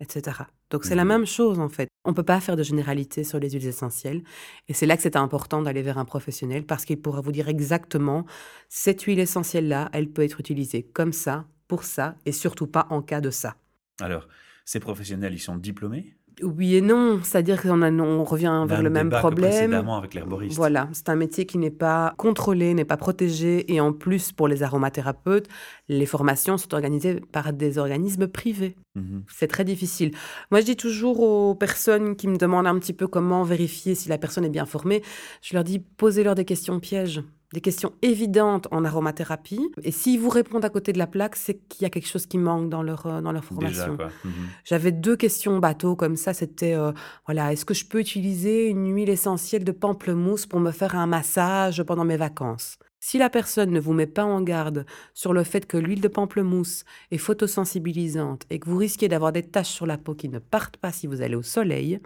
etc. 0.00 0.38
Donc 0.70 0.86
c'est 0.86 0.94
la 0.94 1.04
Mhm. 1.04 1.08
même 1.08 1.26
chose 1.26 1.58
en 1.58 1.68
fait. 1.68 1.88
On 2.06 2.10
ne 2.12 2.14
peut 2.16 2.22
pas 2.22 2.40
faire 2.40 2.56
de 2.56 2.62
généralité 2.62 3.22
sur 3.22 3.38
les 3.38 3.50
huiles 3.50 3.66
essentielles. 3.66 4.22
Et 4.68 4.72
c'est 4.72 4.86
là 4.86 4.96
que 4.96 5.02
c'est 5.02 5.14
important 5.16 5.60
d'aller 5.60 5.82
vers 5.82 5.98
un 5.98 6.06
professionnel 6.06 6.64
parce 6.64 6.86
qu'il 6.86 7.00
pourra 7.02 7.20
vous 7.20 7.32
dire 7.32 7.48
exactement 7.50 8.24
cette 8.70 9.02
huile 9.02 9.20
essentielle-là, 9.20 9.90
elle 9.92 10.10
peut 10.10 10.22
être 10.22 10.40
utilisée 10.40 10.82
comme 10.82 11.12
ça, 11.12 11.46
pour 11.68 11.84
ça, 11.84 12.16
et 12.26 12.32
surtout 12.32 12.66
pas 12.66 12.86
en 12.90 13.02
cas 13.02 13.20
de 13.20 13.30
ça. 13.30 13.56
Alors, 14.00 14.28
ces 14.64 14.80
professionnels, 14.80 15.34
ils 15.34 15.38
sont 15.38 15.56
diplômés? 15.56 16.14
Oui 16.42 16.76
et 16.76 16.80
non, 16.80 17.20
c'est-à-dire 17.22 17.60
qu'on 17.60 17.82
on 17.82 18.24
revient 18.24 18.64
vers 18.66 18.82
le 18.82 18.90
même 18.90 19.10
que 19.10 19.16
problème. 19.16 19.50
précédemment 19.50 19.98
avec 19.98 20.14
l'herboriste. 20.14 20.56
Voilà, 20.56 20.88
c'est 20.92 21.08
un 21.10 21.14
métier 21.14 21.44
qui 21.44 21.58
n'est 21.58 21.70
pas 21.70 22.14
contrôlé, 22.16 22.72
n'est 22.72 22.86
pas 22.86 22.96
protégé, 22.96 23.70
et 23.72 23.80
en 23.80 23.92
plus, 23.92 24.32
pour 24.32 24.48
les 24.48 24.62
aromathérapeutes, 24.62 25.48
les 25.88 26.06
formations 26.06 26.56
sont 26.56 26.72
organisées 26.74 27.20
par 27.32 27.52
des 27.52 27.78
organismes 27.78 28.28
privés. 28.28 28.76
Mhm. 28.94 29.24
C'est 29.28 29.46
très 29.46 29.64
difficile. 29.64 30.12
Moi, 30.50 30.60
je 30.60 30.66
dis 30.66 30.76
toujours 30.76 31.20
aux 31.20 31.54
personnes 31.54 32.16
qui 32.16 32.28
me 32.28 32.38
demandent 32.38 32.66
un 32.66 32.78
petit 32.78 32.94
peu 32.94 33.06
comment 33.06 33.42
vérifier 33.42 33.94
si 33.94 34.08
la 34.08 34.18
personne 34.18 34.44
est 34.44 34.50
bien 34.50 34.66
formée, 34.66 35.02
je 35.42 35.54
leur 35.54 35.64
dis 35.64 35.80
posez-leur 35.80 36.34
des 36.34 36.46
questions 36.46 36.80
pièges, 36.80 37.22
des 37.52 37.60
questions 37.60 37.92
évidentes 38.02 38.68
en 38.70 38.84
aromathérapie. 38.84 39.70
Et 39.82 39.90
s'ils 39.90 40.20
vous 40.20 40.28
répondent 40.28 40.64
à 40.64 40.70
côté 40.70 40.92
de 40.92 40.98
la 40.98 41.06
plaque, 41.06 41.36
c'est 41.36 41.54
qu'il 41.68 41.82
y 41.82 41.84
a 41.84 41.90
quelque 41.90 42.08
chose 42.08 42.26
qui 42.26 42.38
manque 42.38 42.68
dans 42.68 42.82
leur, 42.82 43.06
euh, 43.06 43.20
dans 43.20 43.32
leur 43.32 43.44
formation. 43.44 43.96
Mhm. 44.24 44.32
J'avais 44.64 44.92
deux 44.92 45.16
questions 45.16 45.58
bateau 45.58 45.96
comme 45.96 46.16
ça. 46.16 46.34
C'était 46.34 46.74
euh, 46.74 46.92
voilà, 47.26 47.52
est-ce 47.52 47.64
que 47.64 47.74
je 47.74 47.84
peux 47.84 48.00
utiliser 48.00 48.68
une 48.68 48.94
huile 48.94 49.10
essentielle 49.10 49.64
de 49.64 49.72
pamplemousse 49.72 50.46
pour 50.46 50.60
me 50.60 50.70
faire 50.70 50.96
un 50.96 51.06
massage 51.06 51.82
pendant 51.82 52.04
mes 52.04 52.16
vacances? 52.16 52.78
Si 53.04 53.18
la 53.18 53.28
personne 53.28 53.70
ne 53.70 53.80
vous 53.80 53.92
met 53.92 54.06
pas 54.06 54.24
en 54.24 54.40
garde 54.42 54.86
sur 55.12 55.32
le 55.32 55.42
fait 55.42 55.66
que 55.66 55.76
l'huile 55.76 56.00
de 56.00 56.06
pamplemousse 56.06 56.84
est 57.10 57.18
photosensibilisante 57.18 58.44
et 58.48 58.60
que 58.60 58.70
vous 58.70 58.76
risquez 58.76 59.08
d'avoir 59.08 59.32
des 59.32 59.42
taches 59.42 59.72
sur 59.72 59.86
la 59.86 59.98
peau 59.98 60.14
qui 60.14 60.28
ne 60.28 60.38
partent 60.38 60.76
pas 60.76 60.92
si 60.92 61.08
vous 61.08 61.20
allez 61.20 61.34
au 61.34 61.42
soleil, 61.42 61.98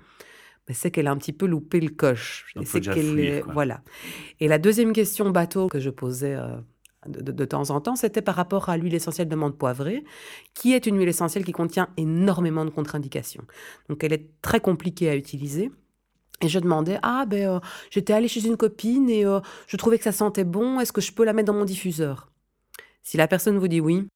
ben, 0.67 0.75
c'est 0.75 0.91
qu'elle 0.91 1.07
a 1.07 1.11
un 1.13 1.17
petit 1.17 1.33
peu 1.33 1.47
loupé 1.47 1.81
le 1.81 1.91
coche. 1.91 2.47
C'est 2.65 2.81
qu'elle 2.95 3.15
voilà. 3.55 3.83
Et 4.41 4.49
la 4.49 4.59
deuxième 4.59 4.93
question 4.93 5.31
bateau 5.31 5.69
que 5.69 5.81
je 5.81 5.91
posais 5.91 6.35
euh, 6.35 6.57
de, 7.07 7.21
de- 7.23 7.33
de 7.33 7.45
temps 7.45 7.71
en 7.71 7.81
temps, 7.81 7.95
c'était 7.97 8.23
par 8.23 8.35
rapport 8.35 8.69
à 8.69 8.77
l'huile 8.77 8.95
essentielle 8.95 9.29
de 9.29 9.37
menthe 9.37 9.57
poivrée, 9.57 10.03
qui 10.55 10.73
est 10.75 10.87
une 10.87 10.99
huile 10.99 11.09
essentielle 11.09 11.45
qui 11.45 11.53
contient 11.53 11.89
énormément 11.97 12.65
de 12.65 12.71
contre-indications. 12.71 13.45
Donc 13.89 14.03
elle 14.03 14.13
est 14.13 14.29
très 14.43 14.61
compliquée 14.61 15.09
à 15.09 15.17
utiliser. 15.17 15.71
Et 16.43 16.49
je 16.49 16.59
demandais, 16.59 16.99
ah 17.03 17.25
ben 17.27 17.49
euh, 17.49 17.61
j'étais 17.91 18.13
allée 18.13 18.29
chez 18.29 18.45
une 18.45 18.59
copine 18.59 19.09
et 19.09 19.25
euh, 19.25 19.41
je 19.69 19.77
trouvais 19.79 19.97
que 19.97 20.05
ça 20.05 20.13
sentait 20.13 20.45
bon, 20.45 20.81
est-ce 20.81 20.93
que 20.93 21.01
je 21.01 21.13
peux 21.13 21.25
la 21.25 21.33
mettre 21.33 21.47
dans 21.47 21.59
mon 21.59 21.65
diffuseur? 21.65 22.31
Si 23.03 23.17
la 23.17 23.27
personne 23.29 23.57
vous 23.57 23.69
dit 23.69 23.81
oui, 23.81 24.07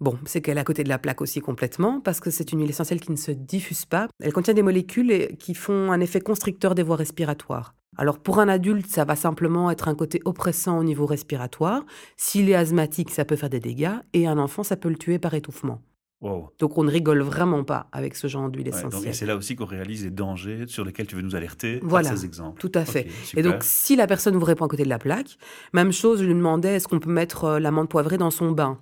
Bon, 0.00 0.18
c'est 0.24 0.40
qu'elle 0.40 0.58
est 0.58 0.60
à 0.60 0.64
côté 0.64 0.84
de 0.84 0.88
la 0.88 0.98
plaque 0.98 1.20
aussi 1.20 1.40
complètement, 1.40 2.00
parce 2.00 2.20
que 2.20 2.30
c'est 2.30 2.52
une 2.52 2.60
huile 2.60 2.70
essentielle 2.70 3.00
qui 3.00 3.10
ne 3.10 3.16
se 3.16 3.30
diffuse 3.30 3.84
pas. 3.84 4.08
Elle 4.20 4.32
contient 4.32 4.54
des 4.54 4.62
molécules 4.62 5.36
qui 5.38 5.54
font 5.54 5.92
un 5.92 6.00
effet 6.00 6.20
constricteur 6.20 6.74
des 6.74 6.82
voies 6.82 6.96
respiratoires. 6.96 7.74
Alors 7.96 8.18
pour 8.18 8.38
un 8.38 8.48
adulte, 8.48 8.86
ça 8.86 9.04
va 9.04 9.16
simplement 9.16 9.70
être 9.70 9.88
un 9.88 9.94
côté 9.94 10.22
oppressant 10.24 10.78
au 10.78 10.84
niveau 10.84 11.06
respiratoire. 11.06 11.84
S'il 12.16 12.48
est 12.48 12.54
asthmatique, 12.54 13.10
ça 13.10 13.24
peut 13.24 13.36
faire 13.36 13.50
des 13.50 13.60
dégâts, 13.60 13.96
et 14.12 14.26
un 14.26 14.38
enfant, 14.38 14.62
ça 14.62 14.76
peut 14.76 14.88
le 14.88 14.96
tuer 14.96 15.18
par 15.18 15.34
étouffement. 15.34 15.82
Donc 16.22 16.76
on 16.76 16.84
ne 16.84 16.90
rigole 16.90 17.22
vraiment 17.22 17.64
pas 17.64 17.88
avec 17.92 18.14
ce 18.14 18.26
genre 18.26 18.50
d'huile 18.50 18.68
essentielle. 18.68 19.14
c'est 19.14 19.24
là 19.24 19.36
aussi 19.36 19.56
qu'on 19.56 19.64
réalise 19.64 20.04
les 20.04 20.10
dangers 20.10 20.64
sur 20.66 20.84
lesquels 20.84 21.06
tu 21.06 21.16
veux 21.16 21.22
nous 21.22 21.34
alerter 21.34 21.80
voilà, 21.82 22.10
par 22.10 22.18
ces 22.18 22.26
exemples. 22.26 22.60
Tout 22.60 22.72
à 22.74 22.84
fait. 22.84 23.06
et 23.36 23.42
donc 23.42 23.62
si 23.62 23.96
la 23.96 24.06
personne 24.06 24.36
vous 24.36 24.44
répond 24.44 24.66
à 24.66 24.68
côté 24.68 24.84
de 24.84 24.88
la 24.90 24.98
plaque, 24.98 25.38
même 25.72 25.92
chose, 25.92 26.20
je 26.20 26.26
lui 26.26 26.34
demandais 26.34 26.74
est-ce 26.74 26.88
qu'on 26.88 26.98
peut 26.98 27.10
mettre 27.10 27.44
euh, 27.44 27.58
l'amande 27.58 27.88
poivrée 27.88 28.18
dans 28.18 28.30
son 28.30 28.50
bain? 28.50 28.78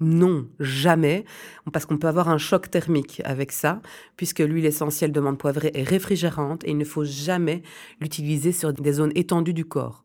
Non, 0.00 0.46
jamais, 0.60 1.24
parce 1.72 1.84
qu'on 1.84 1.98
peut 1.98 2.06
avoir 2.06 2.28
un 2.28 2.38
choc 2.38 2.70
thermique 2.70 3.20
avec 3.24 3.50
ça, 3.50 3.82
puisque 4.16 4.38
l'huile 4.38 4.66
essentielle 4.66 5.10
de 5.10 5.20
menthe 5.20 5.38
poivrée 5.38 5.72
est 5.74 5.82
réfrigérante 5.82 6.64
et 6.64 6.70
il 6.70 6.78
ne 6.78 6.84
faut 6.84 7.04
jamais 7.04 7.62
l'utiliser 8.00 8.52
sur 8.52 8.72
des 8.72 8.92
zones 8.92 9.12
étendues 9.16 9.54
du 9.54 9.64
corps. 9.64 10.04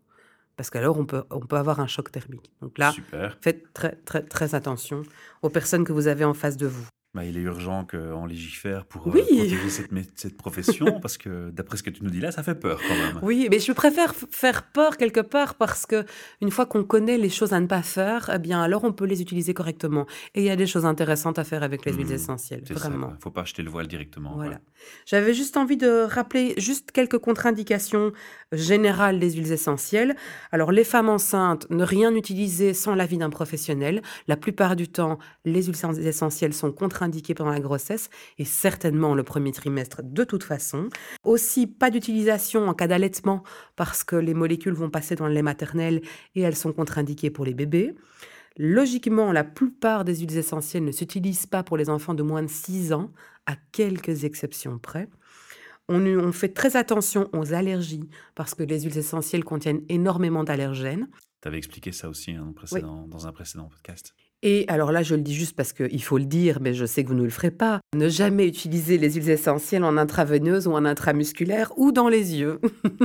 Parce 0.56 0.70
qu'alors, 0.70 0.98
on 0.98 1.06
peut, 1.06 1.24
on 1.32 1.40
peut 1.40 1.58
avoir 1.58 1.80
un 1.80 1.88
choc 1.88 2.12
thermique. 2.12 2.52
Donc 2.62 2.78
là, 2.78 2.94
faites 3.42 3.74
très, 3.74 3.96
très, 4.06 4.24
très 4.24 4.56
attention 4.56 5.04
aux 5.42 5.50
personnes 5.50 5.84
que 5.84 5.94
vous 5.94 6.08
avez 6.08 6.26
en 6.26 6.34
face 6.34 6.58
de 6.58 6.68
vous. 6.68 6.88
Bah, 7.13 7.24
il 7.24 7.38
est 7.38 7.41
urgent 7.41 7.86
qu'on 7.86 8.25
légifère 8.25 8.86
pour 8.86 9.08
euh, 9.08 9.12
protéger 9.12 9.70
cette, 9.70 9.91
cette 10.15 10.36
profession, 10.36 11.00
parce 11.01 11.20
que 11.20 11.51
d'après 11.51 11.77
ce 11.77 11.84
que 11.84 11.91
tu 11.91 12.03
nous 12.03 12.10
dis 12.10 12.20
là, 12.20 12.32
ça 12.32 12.41
fait 12.41 12.55
peur 12.55 12.79
quand 12.88 12.96
même. 12.96 13.20
Oui, 13.22 13.48
mais 13.51 13.60
je 13.60 13.72
préfère 13.72 14.15
faire 14.32 14.63
peur 14.63 14.98
quelque 14.98 15.20
part 15.20 15.53
parce 15.53 15.86
que 15.86 16.05
une 16.41 16.50
fois 16.50 16.65
qu'on 16.65 16.84
connaît 16.84 17.20
les 17.20 17.29
choses 17.29 17.53
à 17.53 17.60
ne 17.60 17.67
pas 17.67 17.84
faire, 17.84 18.32
eh 18.34 18.39
bien 18.39 18.63
alors 18.63 18.84
on 18.84 18.93
peut 18.93 19.05
les 19.05 19.22
utiliser 19.22 19.53
correctement. 19.53 20.08
Et 20.34 20.41
il 20.41 20.46
y 20.46 20.50
a 20.50 20.55
des 20.55 20.65
choses 20.65 20.86
intéressantes 20.86 21.38
à 21.38 21.43
faire 21.43 21.62
avec 21.62 21.86
les 21.86 21.93
huiles 21.93 22.08
mmh, 22.08 22.13
essentielles, 22.13 22.63
vraiment. 22.72 23.10
Il 23.12 23.17
ne 23.17 23.22
faut 23.22 23.29
pas 23.29 23.41
acheter 23.41 23.62
le 23.62 23.70
voile 23.70 23.88
directement. 23.88 24.34
Voilà. 24.34 24.60
J'avais 25.05 25.36
juste 25.36 25.55
envie 25.55 25.77
de 25.77 26.08
rappeler 26.10 26.55
juste 26.58 26.91
quelques 26.91 27.20
contre-indications 27.20 28.12
générales 28.51 29.20
des 29.20 29.34
huiles 29.34 29.51
essentielles. 29.51 30.15
Alors 30.51 30.72
les 30.72 30.84
femmes 30.84 31.10
enceintes, 31.10 31.70
ne 31.70 31.84
rien 31.84 32.15
utiliser 32.15 32.74
sans 32.74 32.96
l'avis 32.96 33.20
d'un 33.20 33.29
professionnel. 33.29 34.01
La 34.27 34.36
plupart 34.36 34.75
du 34.75 34.88
temps, 34.88 35.20
les 35.46 35.63
huiles 35.65 36.08
essentielles 36.08 36.55
sont 36.55 36.72
contre 36.72 37.03
indiqué 37.04 37.34
pendant 37.34 37.52
la 37.52 37.60
grossesse 37.60 38.10
et 38.38 38.46
certainement 38.46 39.14
le 39.14 39.24
premier 39.24 39.52
trimestre 39.52 40.02
de 40.04 40.24
toute 40.24 40.44
façon. 40.44 40.90
Aussi, 41.24 41.68
pas 41.68 41.92
d'utilisation 41.92 42.68
en 42.68 42.74
cas 42.74 42.88
d'allaitement 42.88 43.44
parce 43.76 44.04
que 44.04 44.16
les 44.16 44.34
molécules 44.34 44.74
vont 44.74 44.90
passer 44.90 45.16
dans 45.16 45.28
le 45.28 45.34
lait 45.34 45.42
maternel 45.42 46.02
et 46.36 46.42
elles 46.42 46.56
sont 46.56 46.74
contre-indiquées 46.74 47.30
pour 47.30 47.46
les 47.46 47.54
bébés. 47.54 47.94
Logiquement, 48.58 49.32
la 49.32 49.44
plupart 49.44 50.06
des 50.06 50.18
huiles 50.18 50.38
essentielles 50.38 50.84
ne 50.84 50.92
s'utilisent 50.92 51.48
pas 51.48 51.64
pour 51.64 51.76
les 51.76 51.90
enfants 51.90 52.14
de 52.14 52.24
moins 52.24 52.44
de 52.44 52.48
6 52.48 52.94
ans, 52.94 53.12
à 53.46 53.56
quelques 53.72 54.24
exceptions 54.24 54.78
près. 54.80 55.10
On, 55.90 56.06
on, 56.06 56.32
fait 56.32 56.54
très 56.54 56.78
attention 56.78 57.30
aux 57.34 57.54
allergies 57.54 58.10
parce 58.36 58.56
que 58.56 58.64
les 58.64 58.82
huiles 58.82 58.98
essentielles 58.98 59.44
contiennent 59.44 59.82
énormément 59.90 60.44
d'allergènes. 60.44 61.10
Tu 61.42 61.48
avais 61.48 61.58
expliqué 61.58 61.92
ça 61.92 62.08
aussi 62.08 62.32
hein, 62.32 62.54
dans 63.08 63.28
un 63.28 63.32
précédent 63.34 63.68
podcast. 63.68 64.14
Et 64.46 64.66
alors 64.68 64.92
là, 64.92 65.04
je 65.04 65.16
le 65.16 65.22
dis 65.22 65.34
juste 65.34 65.56
parce 65.56 65.72
qu'il 65.72 66.04
faut 66.04 66.18
le 66.18 66.26
dire, 66.26 66.58
mais 66.60 66.74
je 66.74 66.86
sais 66.86 67.06
que 67.06 67.08
vous 67.08 67.16
ne 67.16 67.24
le 67.24 67.30
ferez 67.30 67.50
pas. 67.50 67.80
Ne 67.96 68.10
jamais 68.10 68.46
utiliser 68.46 68.98
les 68.98 69.14
huiles 69.14 69.30
essentielles 69.30 69.86
en 69.86 69.96
intraveineuse 69.96 70.68
ou 70.68 70.74
en 70.74 70.84
intramusculaire 70.84 71.72
ou 71.78 71.94
dans 71.94 72.10
les 72.10 72.36
yeux. 72.36 72.60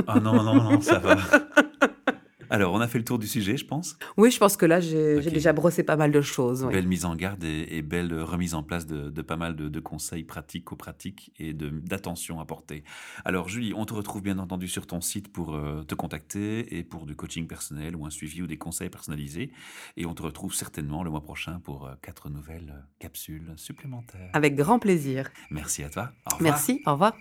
Ah 0.05 0.19
non, 0.19 0.43
non, 0.43 0.53
non, 0.55 0.81
ça 0.81 0.99
va. 0.99 1.15
Alors, 2.49 2.73
on 2.73 2.81
a 2.81 2.87
fait 2.87 2.97
le 2.97 3.05
tour 3.05 3.19
du 3.19 3.27
sujet, 3.27 3.57
je 3.57 3.65
pense. 3.65 3.97
Oui, 4.17 4.31
je 4.31 4.39
pense 4.39 4.57
que 4.57 4.65
là, 4.65 4.79
j'ai 4.79 5.21
déjà 5.21 5.53
brossé 5.53 5.83
pas 5.83 5.95
mal 5.95 6.11
de 6.11 6.21
choses. 6.21 6.65
Belle 6.65 6.87
mise 6.87 7.05
en 7.05 7.15
garde 7.15 7.43
et, 7.43 7.81
belle 7.81 8.13
remise 8.21 8.55
en 8.55 8.63
place 8.63 8.85
de, 8.85 9.21
pas 9.21 9.37
mal 9.37 9.55
de, 9.55 9.79
conseils 9.79 10.23
pratiques, 10.23 10.65
pratiques 10.65 11.31
et 11.39 11.53
d'attention 11.53 12.39
apportée. 12.39 12.83
Alors, 13.25 13.49
Julie, 13.49 13.73
on 13.75 13.85
te 13.85 13.93
retrouve 13.93 14.21
bien 14.21 14.39
entendu 14.39 14.67
sur 14.67 14.87
ton 14.87 15.01
site 15.01 15.31
pour 15.31 15.55
euh, 15.55 15.83
te 15.83 15.95
contacter 15.95 16.77
et 16.77 16.83
pour 16.83 17.05
du 17.05 17.15
coaching 17.15 17.47
personnel 17.47 17.95
ou 17.95 18.05
un 18.05 18.09
suivi 18.09 18.41
ou 18.41 18.47
des 18.47 18.57
conseils 18.57 18.89
personnalisés. 18.89 19.51
Et 19.97 20.05
on 20.05 20.13
te 20.13 20.23
retrouve 20.23 20.53
certainement 20.53 21.03
le 21.03 21.09
mois 21.09 21.21
prochain 21.21 21.59
pour 21.63 21.85
euh, 21.85 21.93
quatre 22.01 22.29
nouvelles 22.29 22.85
capsules 22.99 23.53
supplémentaires. 23.55 24.29
Avec 24.33 24.55
grand 24.55 24.79
plaisir. 24.79 25.29
Merci 25.51 25.83
à 25.83 25.89
toi. 25.89 26.11
Merci, 26.39 26.81
au 26.85 26.93
revoir. 26.93 27.13